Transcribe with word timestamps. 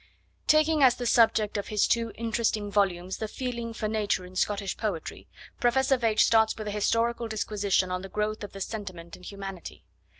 Taking 0.47 0.81
as 0.81 0.95
the 0.95 1.05
subject 1.05 1.57
of 1.57 1.67
his 1.67 1.87
two 1.87 2.11
interesting 2.15 2.71
volumes 2.71 3.17
the 3.17 3.27
feeling 3.27 3.71
for 3.71 3.87
Nature 3.87 4.25
in 4.25 4.35
Scottish 4.35 4.75
Poetry, 4.75 5.27
Professor 5.59 5.95
Veitch 5.95 6.23
starts 6.25 6.57
with 6.57 6.67
a 6.67 6.71
historical 6.71 7.27
disquisition 7.27 7.91
on 7.91 8.01
the 8.01 8.09
growth 8.09 8.43
of 8.43 8.51
the 8.51 8.61
sentiment 8.61 9.15
in 9.15 9.21
humanity. 9.21 9.83